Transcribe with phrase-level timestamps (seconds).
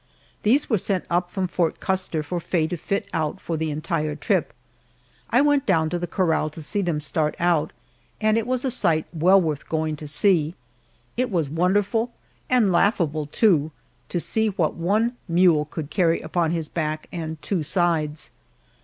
[0.41, 4.15] These were sent up from Fort Custer for Faye to fit out for the entire
[4.15, 4.51] trip.
[5.29, 7.71] I went down to the corral to see them start out,
[8.19, 10.55] and it was a sight well worth going to see.
[11.17, 12.11] It was wonderful,
[12.49, 13.69] and laughable, too,
[14.09, 18.31] to see what one mule could carry upon his back and two sides.